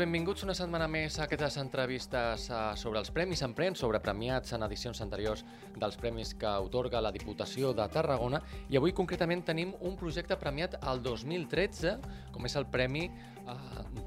[0.00, 4.64] benvinguts una setmana més a aquestes entrevistes eh, sobre els Premis Emprèn, sobre premiats en
[4.64, 5.42] edicions anteriors
[5.76, 8.40] dels premis que otorga la Diputació de Tarragona.
[8.72, 11.96] I avui concretament tenim un projecte premiat al 2013,
[12.32, 13.56] com és el Premi eh,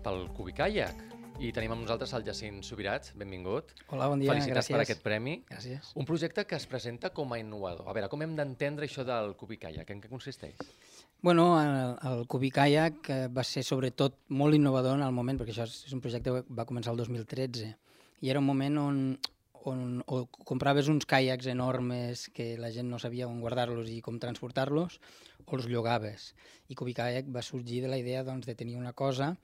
[0.06, 1.04] pel Cubicaiac.
[1.44, 3.76] I tenim amb nosaltres el Jacint Subirats, benvingut.
[3.90, 4.74] Hola, bon dia, Felicitats gràcies.
[4.74, 5.40] per aquest premi.
[5.50, 5.94] Gràcies.
[5.98, 7.90] Un projecte que es presenta com a innovador.
[7.90, 9.90] A veure, com hem d'entendre això del Cubicaiac?
[9.94, 10.58] En què consisteix?
[11.24, 15.64] Bueno, el, el Cubicaiac eh, va ser sobretot molt innovador en el moment, perquè això
[15.64, 17.70] és un projecte que va començar el 2013,
[18.20, 18.98] i era un moment on,
[19.72, 20.20] on o
[20.52, 25.00] compraves uns caiacs enormes que la gent no sabia on guardar-los i com transportar-los,
[25.46, 26.34] o els llogaves.
[26.68, 29.38] I Cubicaiac va sorgir de la idea doncs, de tenir una cosa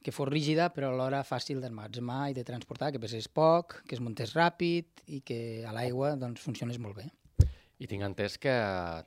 [0.00, 4.00] que fos rígida però alhora fàcil d'emmatzemar i de transportar, que pesés poc, que es
[4.00, 7.10] muntés ràpid i que a l'aigua doncs, funcionés molt bé.
[7.78, 8.52] I tinc entès que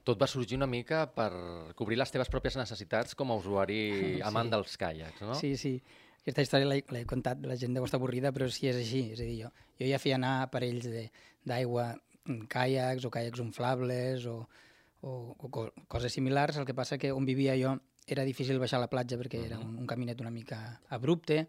[0.07, 1.29] tot va sorgir una mica per
[1.75, 3.81] cobrir les teves pròpies necessitats com a usuari
[4.29, 4.55] amant Sí.
[4.55, 5.35] dels caiacs, no?
[5.35, 5.73] Sí, sí.
[6.21, 9.07] Aquesta història l'he contat, la gent deu estar avorrida, però sí és així.
[9.15, 9.49] És a dir, jo,
[9.81, 11.09] jo ja feia anar parells de-
[11.43, 11.95] d'aigua
[12.29, 14.37] en caiacs o caiacs inflables o,
[15.01, 16.57] o, o co coses similars.
[16.61, 17.73] El que passa que on vivia jo
[18.07, 21.47] era difícil baixar a la platja perquè era un, un caminet una mica abrupte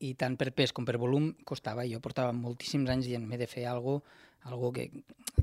[0.00, 1.84] i tant per pes com per volum costava.
[1.90, 4.00] Jo portava moltíssims anys dient m'he de fer alguna
[4.48, 4.88] algo que,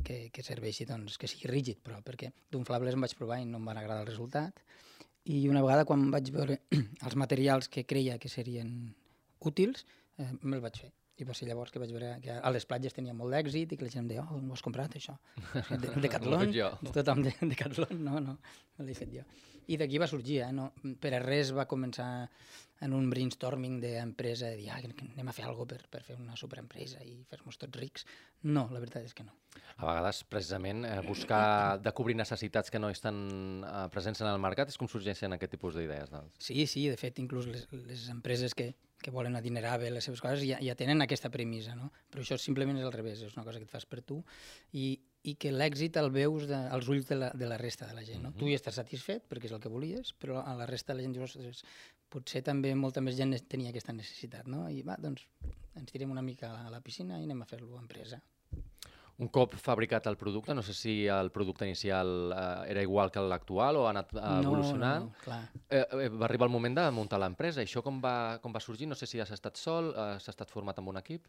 [0.03, 3.61] que, que serveixi, doncs, que sigui rígid, però perquè d'inflables em vaig provar i no
[3.61, 4.63] em van agradar el resultat.
[5.27, 6.61] I una vegada quan vaig veure
[7.05, 8.71] els materials que creia que serien
[9.39, 9.85] útils,
[10.17, 10.91] eh, me'l vaig fer.
[11.17, 13.77] I va ser llavors que vaig veure que a les platges tenia molt d'èxit i
[13.77, 15.17] que la gent em deia, oh, on ho has comprat, això?
[15.83, 16.69] De, de fet jo.
[16.93, 18.03] Tothom de, de Decathlon?
[18.05, 18.37] No, no,
[18.77, 19.25] no l'he fet jo.
[19.67, 20.51] I d'aquí va sorgir, eh?
[20.55, 20.69] No,
[21.01, 22.07] per a res va començar
[22.85, 26.37] en un brainstorming d'empresa, de dir, ah, anem a fer alguna per, per fer una
[26.37, 28.05] superempresa i fer-nos tots rics.
[28.45, 29.33] No, la veritat és que no.
[29.77, 31.41] A vegades, precisament, eh, buscar
[31.85, 33.17] de cobrir necessitats que no estan
[33.65, 36.13] eh, presents en el mercat és com sorgeixen aquest tipus d'idees.
[36.13, 36.37] Doncs.
[36.49, 38.71] Sí, sí, de fet, inclús les, les empreses que,
[39.01, 41.91] que volen adinerar bé les seves coses ja, ja tenen aquesta premissa, no?
[42.11, 44.17] Però això simplement és al revés, és una cosa que et fas per tu
[44.73, 44.97] i,
[45.29, 48.05] i que l'èxit el veus de, als ulls de la, de la resta de la
[48.07, 48.33] gent, no?
[48.37, 51.07] Tu hi estàs satisfet perquè és el que volies, però a la resta de la
[51.07, 51.63] gent dius, "Ostres,
[52.09, 54.67] potser també molta més gent tenia aquesta necessitat, no?
[54.69, 55.27] I va, doncs
[55.75, 58.21] ens tirem una mica a la piscina i anem a fer-lo a empresa.
[59.17, 63.23] Un cop fabricat el producte, no sé si el producte inicial eh, era igual que
[63.25, 65.07] l'actual o ha anat eh, evolucionant.
[65.07, 65.39] No, no, clar.
[65.69, 67.63] Eh, eh, va arribar el moment de muntar l'empresa.
[67.65, 68.85] Això com va, com va sorgir?
[68.85, 71.25] No sé si has estat sol, eh, has estat format amb un equip.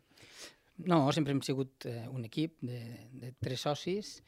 [0.84, 2.82] No, sempre hem sigut eh, un equip de,
[3.24, 4.18] de tres socis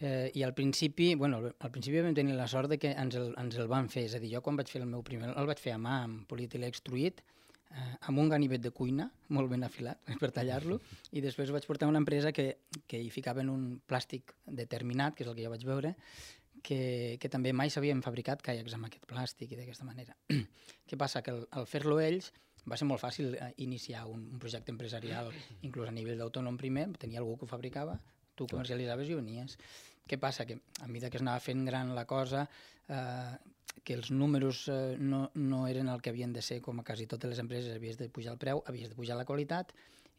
[0.00, 3.32] eh, i al principi, bueno, al principi vam tenir la sort de que ens el,
[3.40, 5.48] ens el van fer, és a dir, jo quan vaig fer el meu primer, el
[5.50, 7.24] vaig fer a mà amb polietilè extruït,
[7.70, 10.80] eh, amb un ganivet de cuina molt ben afilat per tallar-lo
[11.12, 12.50] i després vaig portar a una empresa que,
[12.86, 15.94] que hi ficaven un plàstic determinat, que és el que jo vaig veure,
[16.62, 20.16] que, que també mai s'havien fabricat caiacs amb aquest plàstic i d'aquesta manera.
[20.88, 21.22] Què passa?
[21.24, 22.30] Que al, al fer-lo ells
[22.68, 25.30] va ser molt fàcil eh, iniciar un, un projecte empresarial,
[25.66, 27.96] inclús a nivell d'autònom primer, tenia algú que ho fabricava,
[28.36, 29.56] tu comercialitzaves i venies.
[30.10, 30.46] Què passa?
[30.46, 32.44] Que a mesura que es anava fent gran la cosa,
[32.88, 33.49] eh,
[33.84, 37.06] que els números eh, no, no eren el que havien de ser, com a quasi
[37.10, 39.72] totes les empreses, havies de pujar el preu, havies de pujar la qualitat,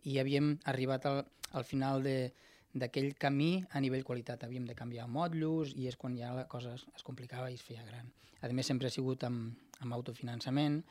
[0.04, 2.32] i havíem arribat al, al final de
[2.74, 4.46] d'aquell camí a nivell qualitat.
[4.46, 7.66] Havíem de canviar motllos i és quan ja la cosa es, es complicava i es
[7.66, 8.08] feia gran.
[8.42, 10.82] A més, sempre ha sigut amb, amb autofinançament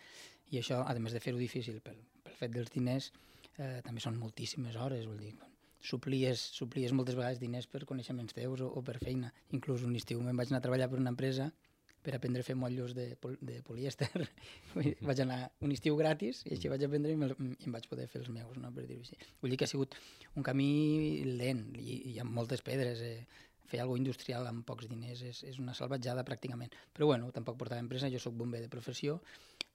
[0.53, 3.11] i això, a més de fer-ho difícil pel, pel fet dels diners,
[3.57, 5.33] eh, també són moltíssimes hores, vull dir,
[5.81, 9.33] suplies, suplies moltes vegades diners per coneixements teus o, o per feina.
[9.57, 11.51] Inclús un estiu me'n vaig anar a treballar per una empresa
[12.05, 14.09] per aprendre a fer motllos de, pol de polièster.
[15.09, 18.09] Vaig anar un estiu gratis i així vaig aprendre i, me, i em vaig poder
[18.09, 18.73] fer els meus, no?
[18.75, 19.19] per dir-ho així.
[19.43, 19.97] Vull dir que ha sigut
[20.35, 20.71] un camí
[21.27, 23.05] lent i, i amb moltes pedres.
[23.05, 23.47] Eh?
[23.71, 26.75] Fer alguna industrial amb pocs diners és, és una salvatjada pràcticament.
[26.97, 29.21] Però bueno, tampoc portava empresa, jo sóc bomber de professió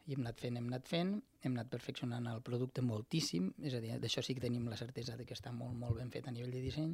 [0.05, 3.81] i hem anat fent, hem anat fent, hem anat perfeccionant el producte moltíssim, és a
[3.81, 6.33] dir, d'això sí que tenim la certesa de que està molt, molt ben fet a
[6.35, 6.93] nivell de disseny,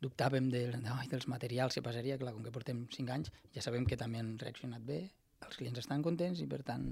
[0.00, 3.86] dubtàvem de, de, dels materials que passaria, clar, com que portem 5 anys, ja sabem
[3.88, 5.02] que també han reaccionat bé,
[5.46, 6.86] els clients estan contents i per tant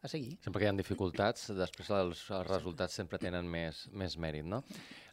[0.00, 0.36] a seguir.
[0.44, 4.60] Sempre que hi ha dificultats, després els, els resultats sempre tenen més, més mèrit, no?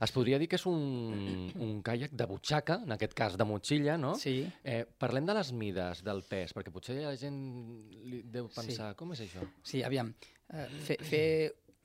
[0.06, 3.98] Es podria dir que és un, un caiac de butxaca, en aquest cas de motxilla,
[3.98, 4.14] no?
[4.22, 4.38] Sí.
[4.64, 7.40] Eh, parlem de les mides, del pes, perquè potser la gent
[8.06, 9.00] li deu pensar, sí.
[9.00, 9.46] com és això?
[9.66, 10.14] Sí, aviam,
[10.54, 11.28] eh, fer, fer,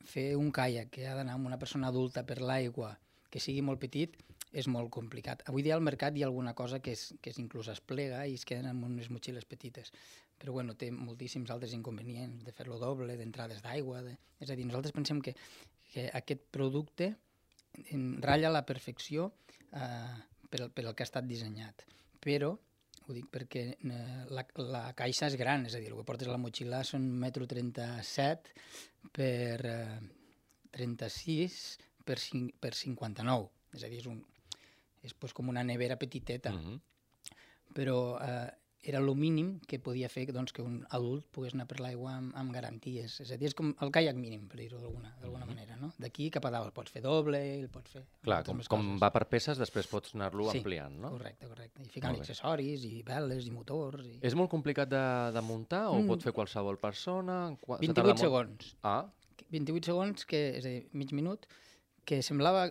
[0.04, 2.92] fer un caiac que ha d'anar amb una persona adulta per l'aigua
[3.30, 4.18] que sigui molt petit
[4.52, 5.44] és molt complicat.
[5.50, 8.24] Avui dia al mercat hi ha alguna cosa que, és, que és inclús es plega
[8.26, 9.92] i es queden amb unes motxilles petites,
[10.40, 14.02] però bueno, té moltíssims altres inconvenients de fer-lo doble, d'entrades d'aigua...
[14.06, 14.16] De...
[14.40, 15.36] És a dir, nosaltres pensem que,
[15.92, 17.12] que aquest producte
[18.24, 19.30] ratlla la perfecció
[19.70, 20.16] eh,
[20.50, 21.86] per, per el que ha estat dissenyat,
[22.20, 22.56] però
[23.10, 26.28] Ho dic perquè eh, la, la caixa és gran, és a dir, el que portes
[26.28, 29.96] a la motxilla són 1,37 m per eh,
[30.76, 31.56] 36
[32.06, 33.48] per, 5, per 59.
[33.74, 34.20] És a dir, és, un,
[35.02, 36.52] és pues, com una nevera petiteta.
[36.52, 36.80] Mm -hmm.
[37.74, 38.50] Però eh,
[38.82, 42.32] era el mínim que podia fer doncs, que un adult pogués anar per l'aigua amb,
[42.36, 43.18] amb garanties.
[43.20, 45.46] És a dir, és com el caiac mínim, per dir-ho d'alguna mm -hmm.
[45.46, 45.76] manera.
[45.76, 45.92] No?
[45.98, 48.04] D'aquí cap a dalt el pots fer doble, el pots fer...
[48.22, 51.10] Clar, com, com va per peces, després pots anar-lo sí, ampliant, no?
[51.10, 51.82] correcte, correcte.
[51.82, 54.06] I ficant accessoris, i veles, i motors...
[54.06, 54.18] I...
[54.22, 56.06] És molt complicat de, de muntar o mm.
[56.06, 57.56] pot fer qualsevol persona?
[57.66, 58.76] 28 segons.
[58.82, 59.10] Ah.
[59.50, 61.46] 28 segons, que és a dir, mig minut,
[62.04, 62.68] que semblava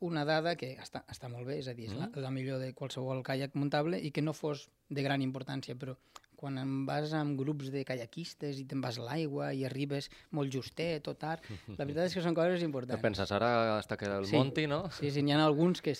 [0.00, 2.00] una dada que està, està molt bé, és a dir, és mm.
[2.00, 5.96] la, la millor de qualsevol caiac muntable i que no fos de gran importància, però
[6.40, 10.52] quan en vas amb grups de caiaquistes i te'n vas a l'aigua i arribes molt
[10.54, 11.44] justet o tard,
[11.76, 12.96] la veritat és que són coses importants.
[12.96, 14.86] Que penses, ara està que el sí, monti, no?
[14.96, 15.94] Sí, sí, n'hi ha alguns que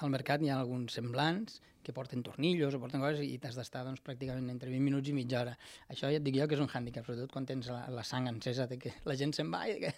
[0.00, 3.84] al mercat hi ha alguns semblants que porten tornillos o porten coses i t'has d'estar
[3.86, 5.52] doncs, pràcticament entre 20 minuts i mitja hora.
[5.92, 8.26] Això ja et dic jo que és un hàndicap, sobretot quan tens la, la sang
[8.32, 9.92] encesa de que la gent se'n va i que,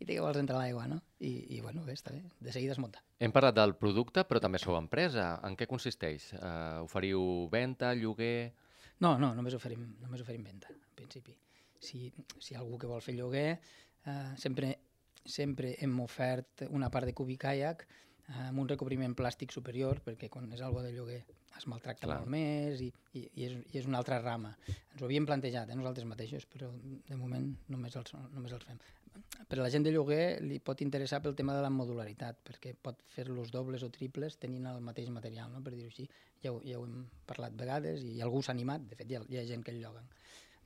[0.00, 1.00] i que vols entrar a l'aigua, no?
[1.20, 3.02] I, I, bueno, bé, està bé, de seguida es munta.
[3.22, 5.34] Hem parlat del producte, però també sou empresa.
[5.46, 6.32] En què consisteix?
[6.38, 8.52] Uh, oferiu venda, lloguer...
[9.04, 11.34] No, no, només oferim, només oferim venda, en principi.
[11.82, 12.08] Si,
[12.40, 13.58] si algú que vol fer lloguer,
[14.06, 14.70] eh, sempre,
[15.26, 17.84] sempre hem ofert una part de cubi caiac
[18.32, 21.22] amb un recobriment plàstic superior, perquè quan és algo de lloguer
[21.58, 22.18] es maltracta Clar.
[22.22, 24.54] molt més i, i, i, és, i és una altra rama.
[24.66, 26.70] Ens ho havíem plantejat, eh, nosaltres mateixos, però
[27.08, 28.80] de moment només els, només els fem.
[29.46, 32.74] Per a la gent de lloguer li pot interessar pel tema de la modularitat, perquè
[32.74, 35.62] pot fer-los dobles o triples tenint el mateix material, no?
[35.62, 36.08] per dir-ho així.
[36.42, 39.22] Ja ho, ja ho hem parlat vegades i algú s'ha animat, de fet hi ha,
[39.30, 40.10] hi ha gent que el lloguen.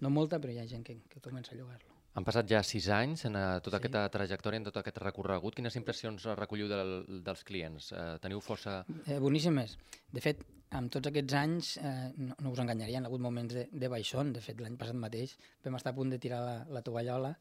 [0.01, 1.98] No molta, però hi ha gent que, que comença a llogar-lo.
[2.19, 3.85] Han passat ja sis anys en uh, tota sí.
[3.85, 5.55] aquesta trajectòria, en tot aquest recorregut.
[5.55, 7.93] Quines impressions recolliu del, dels clients?
[7.95, 8.81] Uh, teniu força...
[9.07, 9.77] Eh, boníssimes.
[10.11, 10.43] De fet,
[10.75, 14.33] amb tots aquests anys, eh, no, no us enganyaria, han hagut moments de, de baixón.
[14.35, 17.33] De fet, l'any passat mateix vam estar a punt de tirar la, la tovallola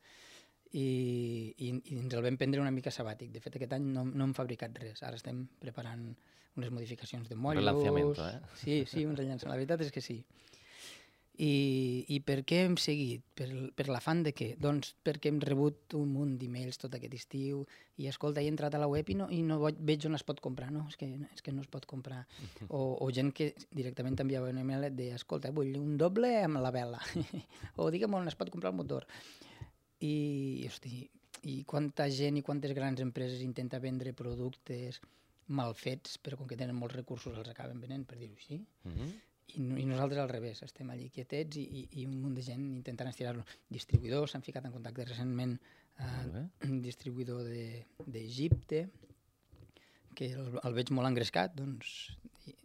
[0.71, 3.33] i, i, i ens el vam prendre una mica sabàtic.
[3.33, 5.01] De fet, aquest any no, no hem fabricat res.
[5.07, 6.05] Ara estem preparant
[6.57, 7.65] unes modificacions de mollos...
[7.65, 8.39] Relanciamiento, eh?
[8.61, 9.53] Sí, sí, un rellançament.
[9.53, 10.21] La veritat és que sí.
[11.37, 13.21] I, I per què hem seguit?
[13.37, 13.45] Per,
[13.77, 14.47] per l'afant de què?
[14.57, 17.59] Doncs perquè hem rebut un munt d'emails tot aquest estiu
[18.01, 20.41] i, escolta, he entrat a la web i no, i no veig on es pot
[20.41, 20.71] comprar.
[20.73, 22.23] No, és que, és que no es pot comprar.
[22.69, 26.73] O, o gent que directament t'enviava un email deia, escolta, vull un doble amb la
[26.73, 27.03] vela.
[27.83, 29.05] o digue'm on es pot comprar el motor.
[30.01, 31.05] I, hosti,
[31.53, 35.03] i quanta gent i quantes grans empreses intenta vendre productes
[35.53, 38.63] mal fets, però com que tenen molts recursos els acaben venent, per dir-ho així.
[38.89, 39.26] Mm -hmm
[39.57, 42.63] i, i nosaltres al revés, estem allí quietets i, i, i un munt de gent
[42.77, 43.45] intentant estirar-lo.
[43.73, 47.45] Distribuïdors s'han ficat en contacte recentment eh, un distribuïdor
[48.05, 49.13] d'Egipte, de,
[50.17, 51.95] que el, el veig molt engrescat, doncs,
[52.49, 52.55] i,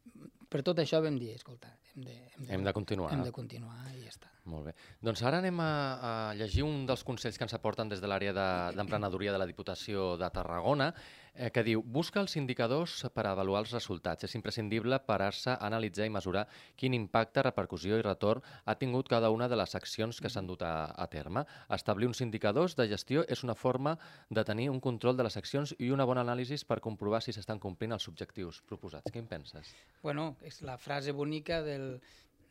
[0.53, 3.11] per tot això vam dir, escolta, hem de, hem de, hem de continuar.
[3.13, 4.31] Hem de continuar i ja està.
[4.49, 4.73] Molt bé.
[5.05, 5.73] Doncs ara anem a,
[6.09, 8.33] a llegir un dels consells que ens aporten des de l'àrea
[8.77, 10.91] d'emprenedoria de, de la Diputació de Tarragona,
[11.35, 14.25] eh, que diu busca els indicadors per avaluar els resultats.
[14.25, 16.47] És imprescindible parar-se a analitzar i mesurar
[16.77, 20.63] quin impacte, repercussió i retorn ha tingut cada una de les accions que s'han dut
[20.63, 21.45] a, a terme.
[21.71, 23.97] Establir uns indicadors de gestió és una forma
[24.31, 27.61] de tenir un control de les accions i una bona anàlisi per comprovar si s'estan
[27.63, 29.11] complint els objectius proposats.
[29.13, 29.73] Què en penses?
[30.03, 32.01] Bueno, és la frase bonica del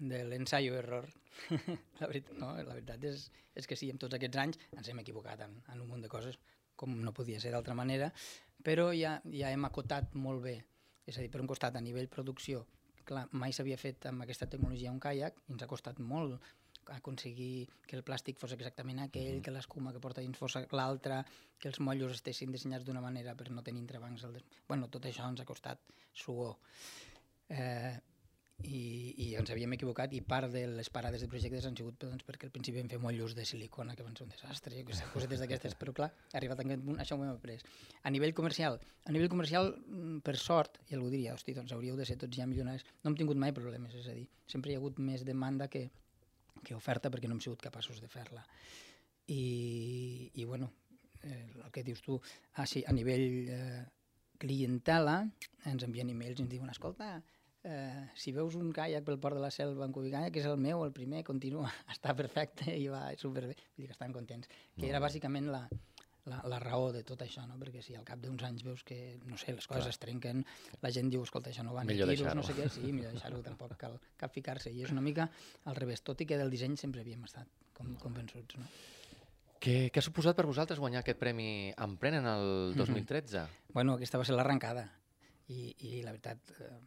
[0.01, 1.05] de l'ensaio-error.
[1.99, 5.01] la, veritat, no, la veritat és, és que sí, en tots aquests anys ens hem
[5.03, 6.39] equivocat en, en un munt de coses,
[6.81, 8.11] com no podia ser d'altra manera,
[8.65, 10.57] però ja, ja hem acotat molt bé.
[11.05, 12.65] És a dir, per un costat, a nivell producció,
[13.05, 16.39] clar, mai s'havia fet amb aquesta tecnologia un caiac, i ens ha costat molt
[16.91, 19.45] aconseguir que el plàstic fos exactament aquell, mm.
[19.45, 21.21] que l'escuma que porta dins fos l'altre,
[21.61, 24.25] que els mollos estessin dissenyats d'una manera per no tenir entrebancs.
[24.25, 24.45] Al des...
[24.67, 25.81] bueno, tot això ens ha costat
[26.23, 26.57] suor.
[27.51, 27.93] Eh,
[28.63, 28.81] i,
[29.23, 32.47] i ens havíem equivocat i part de les parades de projectes han sigut doncs, perquè
[32.47, 35.07] al principi vam fer mollos de silicona que van ser un desastre, jo que sé,
[35.13, 37.63] cosetes d'aquestes, però clar, arribat a aquest punt això ho hem après.
[38.03, 41.97] A nivell comercial, a nivell comercial, mm, per sort, i algú diria, hosti, doncs hauríeu
[41.99, 44.77] de ser tots ja milionaris, no hem tingut mai problemes, és a dir, sempre hi
[44.77, 45.89] ha hagut més demanda que,
[46.63, 48.45] que oferta perquè no hem sigut capaços de fer-la.
[49.27, 50.71] I, I, bueno,
[51.23, 52.19] eh, el que dius tu,
[52.55, 53.83] ah, sí, a nivell eh,
[54.41, 55.21] clientela,
[55.69, 57.19] ens envien e-mails i ens diuen, escolta,
[57.63, 60.57] eh, si veus un caiac pel port de la Selva en Cubicanya, que és el
[60.57, 64.51] meu, el primer, continua, està perfecte i va superbé, vull dir que estan contents.
[64.77, 65.63] Que era bàsicament la,
[66.25, 67.57] la, la raó de tot això, no?
[67.61, 69.95] perquè si al cap d'uns anys veus que, no sé, les coses Clar.
[69.95, 70.45] es trenquen,
[70.81, 73.41] la gent diu, escolta, això no va ni tiros, no sé què, sí, millor deixar-ho,
[73.49, 75.29] tampoc cal cap ficar-se, i és una mica
[75.65, 78.57] al revés, tot i que del disseny sempre havíem estat com, convençuts.
[78.61, 78.69] No?
[79.61, 83.37] Què, què ha suposat per vosaltres guanyar aquest premi Empren en el 2013?
[83.37, 83.73] Mm -hmm.
[83.75, 84.89] Bueno, aquesta va ser l'arrencada,
[85.51, 86.77] i, i la veritat, eh,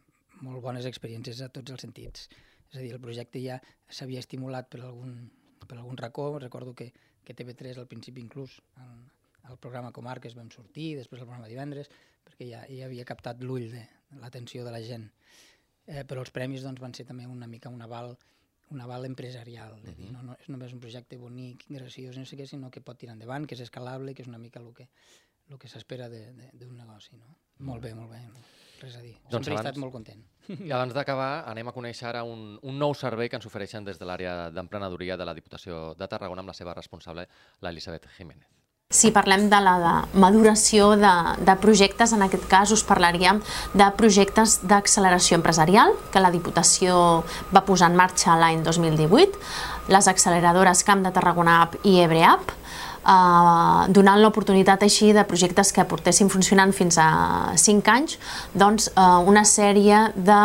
[0.41, 2.27] molt bones experiències a tots els sentits.
[2.71, 5.17] És a dir, el projecte ja s'havia estimulat per algun,
[5.67, 6.27] per algun racó.
[6.39, 6.91] Recordo que,
[7.23, 8.95] que TV3 al principi inclús el,
[9.51, 11.91] el programa Comarques vam sortir, després el programa divendres,
[12.25, 15.09] perquè ja, ja havia captat l'ull de, de l'atenció de la gent.
[15.85, 18.15] Eh, però els premis doncs, van ser també una mica un aval
[18.73, 22.37] un aval empresarial, de dir, no, no és només un projecte bonic, graciós, no sé
[22.39, 24.87] què, sinó que pot tirar endavant, que és escalable, que és una mica el que,
[25.51, 27.19] el que s'espera d'un negoci.
[27.19, 27.35] No?
[27.69, 28.41] Molt bé, molt bé, no?
[28.85, 29.15] Res a dir.
[29.25, 30.21] Doncs Sempre abans, he estat molt content.
[30.55, 33.97] I abans d'acabar, anem a conèixer ara un, un nou servei que ens ofereixen des
[34.01, 37.27] de l'àrea d'emprenedoria de la Diputació de Tarragona amb la seva responsable,
[37.65, 38.45] l'Elisabet Jiménez.
[38.93, 43.39] Si parlem de la de maduració de, de projectes, en aquest cas us parlaríem
[43.73, 46.99] de projectes d'acceleració empresarial que la Diputació
[47.49, 49.41] va posar en marxa l'any 2018,
[49.89, 52.53] les acceleradores Camp de Tarragona App i Ebreapp,
[53.05, 57.09] eh, donant l'oportunitat així de projectes que portessin funcionant fins a
[57.55, 58.17] 5 anys,
[58.53, 60.39] doncs eh, una sèrie de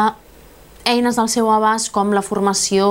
[0.84, 2.86] eines al seu abast com la formació,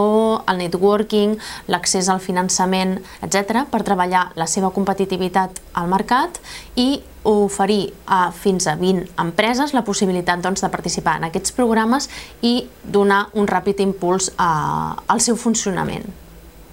[0.48, 6.40] el networking, l'accés al finançament, etc., per treballar la seva competitivitat al mercat
[6.78, 12.10] i oferir a fins a 20 empreses la possibilitat doncs, de participar en aquests programes
[12.42, 16.08] i donar un ràpid impuls a, al seu funcionament.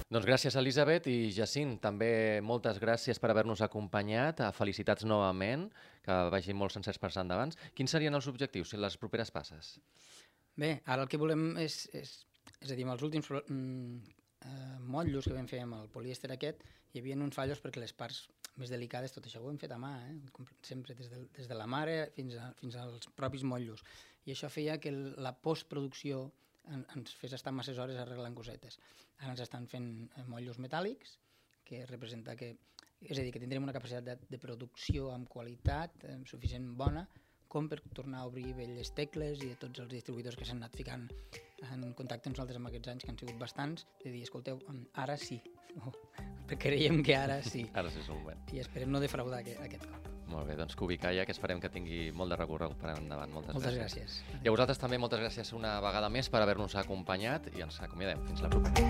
[0.07, 4.39] Doncs gràcies, Elisabet, i Jacint, també moltes gràcies per haver-nos acompanyat.
[4.55, 5.65] Felicitats novament,
[6.05, 7.51] que vagin molt sencers per endavant.
[7.75, 9.73] Quins serien els objectius i les properes passes?
[10.55, 12.13] Bé, ara el que volem és, és,
[12.61, 14.15] és a dir, amb els últims mm,
[14.47, 17.91] eh, motllos que vam fer amb el polièster aquest, hi havia uns fallos perquè les
[17.91, 18.23] parts
[18.57, 20.15] més delicades, tot això ho hem fet a mà, eh?
[20.65, 23.83] sempre des de, des de la mare fins, a, fins als propis motllos.
[24.23, 26.29] I això feia que la postproducció
[26.73, 28.79] en, ens fes estar masses hores arreglant cosetes.
[29.19, 31.17] Ara ens estan fent eh, motllos metàl·lics,
[31.67, 32.53] que representa que,
[33.01, 37.07] és a dir, que tindrem una capacitat de, de producció amb qualitat eh, suficient bona
[37.47, 40.75] com per tornar a obrir velles tecles i a tots els distribuïdors que s'han anat
[40.75, 41.07] ficant
[41.71, 44.59] en contacte amb nosaltres en aquests anys, que han sigut bastants, de dir, escolteu,
[45.05, 45.39] ara sí,
[45.85, 45.95] oh,
[46.59, 47.65] creiem que ara sí.
[47.73, 48.45] ara sí és el moment.
[48.53, 50.06] I esperem no defraudar aquest, aquest cop.
[50.27, 53.31] Molt bé, doncs Cubicalla, que esperem que tingui molt de recorregut per endavant.
[53.31, 54.03] Moltes, moltes gràcies.
[54.03, 54.43] gràcies.
[54.43, 58.19] I a vosaltres també moltes gràcies una vegada més per haver-nos acompanyat i ens acomiadem.
[58.27, 58.87] Fins la propera.